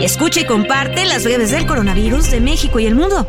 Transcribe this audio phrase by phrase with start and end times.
[0.00, 3.26] Escucha y comparte las redes del coronavirus de México y el mundo.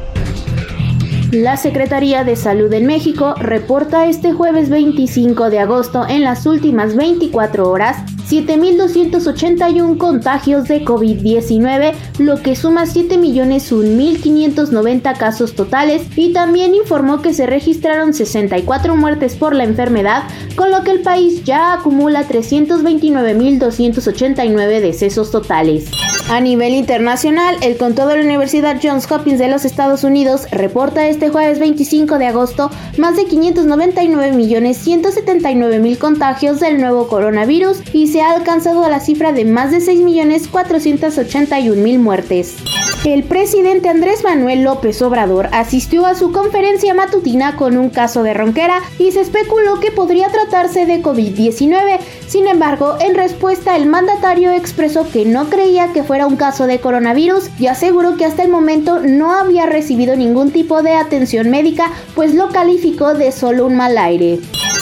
[1.31, 6.95] La Secretaría de Salud en México reporta este jueves 25 de agosto en las últimas
[6.95, 7.97] 24 horas
[8.29, 17.47] 7.281 contagios de COVID-19, lo que suma 7.1.590 casos totales y también informó que se
[17.47, 20.25] registraron 64 muertes por la enfermedad,
[20.55, 25.89] con lo que el país ya acumula 329.289 decesos totales.
[26.29, 31.07] A nivel internacional, el contador de la Universidad Johns Hopkins de los Estados Unidos reporta
[31.07, 38.33] este jueves 25 de agosto más de 599.179.000 contagios del nuevo coronavirus y se ha
[38.33, 42.57] alcanzado la cifra de más de 6.481.000 muertes.
[43.05, 48.33] El presidente Andrés Manuel López Obrador asistió a su conferencia matutina con un caso de
[48.33, 51.99] ronquera y se especuló que podría tratarse de COVID-19.
[52.29, 56.79] Sin embargo, en respuesta el mandatario expresó que no creía que fuera un caso de
[56.79, 61.91] coronavirus y aseguró que hasta el momento no había recibido ningún tipo de atención médica,
[62.13, 64.39] pues lo calificó de solo un mal aire.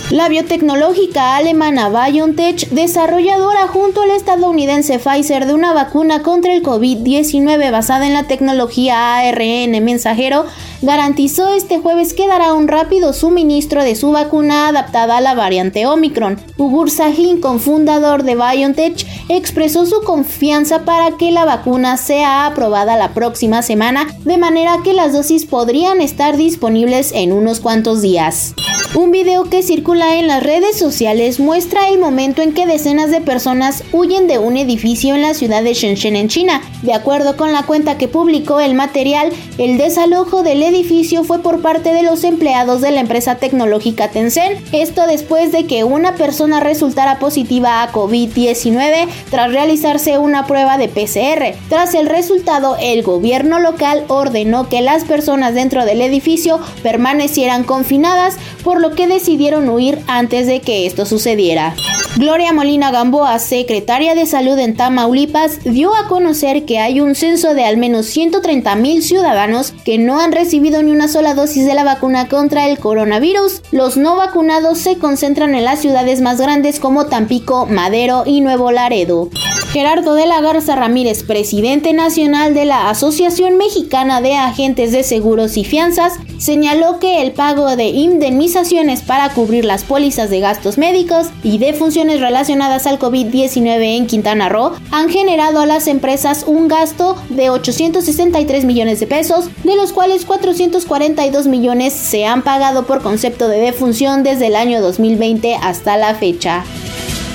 [0.10, 7.72] La biotecnológica alemana BioNTech, desarrolladora junto al estadounidense Pfizer de una vacuna contra el COVID-19
[7.72, 10.46] basada en la tecnología ARN mensajero,
[10.82, 15.86] garantizó este jueves que dará un rápido suministro de su vacuna adaptada a la variante
[15.86, 16.40] Omicron.
[16.58, 23.14] Ugur Sahin, cofundador de BioNTech, expresó su confianza para que la vacuna sea aprobada la
[23.14, 28.54] próxima semana, de manera que las dosis podrían estar disponibles en unos cuantos días.
[28.96, 33.20] Un video que circula en las redes sociales muestra el momento en que decenas de
[33.20, 36.62] personas huyen de un edificio en la ciudad de Shenzhen en China.
[36.84, 41.62] De acuerdo con la cuenta que publicó el material, el desalojo del edificio fue por
[41.62, 44.58] parte de los empleados de la empresa tecnológica Tencent.
[44.72, 50.88] Esto después de que una persona resultara positiva a COVID-19 tras realizarse una prueba de
[50.88, 51.58] PCR.
[51.68, 58.38] Tras el resultado, el gobierno local ordenó que las personas dentro del edificio permanecieran confinadas
[58.78, 61.74] por lo que decidieron huir antes de que esto sucediera.
[62.18, 67.56] Gloria Molina Gamboa, secretaria de Salud en Tamaulipas, dio a conocer que hay un censo
[67.56, 71.74] de al menos 130 mil ciudadanos que no han recibido ni una sola dosis de
[71.74, 73.64] la vacuna contra el coronavirus.
[73.72, 78.70] Los no vacunados se concentran en las ciudades más grandes como Tampico, Madero y Nuevo
[78.70, 79.32] Laredo.
[79.78, 85.56] Gerardo de la Garza Ramírez, presidente nacional de la Asociación Mexicana de Agentes de Seguros
[85.56, 91.28] y Fianzas, señaló que el pago de indemnizaciones para cubrir las pólizas de gastos médicos
[91.44, 96.68] y de funciones relacionadas al COVID-19 en Quintana Roo han generado a las empresas un
[96.68, 103.04] gasto de 863 millones de pesos, de los cuales 442 millones se han pagado por
[103.04, 106.64] concepto de defunción desde el año 2020 hasta la fecha.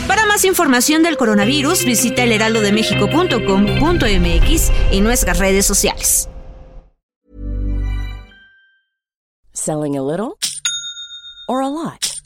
[0.07, 6.29] Para más información del coronavirus, visita elheraldodemexico.com.mx y nuestras redes sociales.
[9.55, 10.39] Selling a little
[11.49, 12.21] or a lot?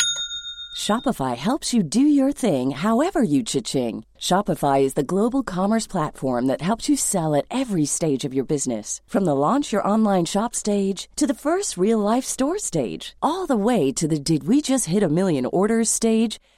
[0.76, 4.04] Shopify helps you do your thing however you cha-ching.
[4.19, 8.44] Shopify is the global commerce platform that helps you sell at every stage of your
[8.44, 9.00] business.
[9.06, 13.47] From the launch your online shop stage to the first real life store stage, all
[13.47, 16.38] the way to the did we just hit a million orders stage.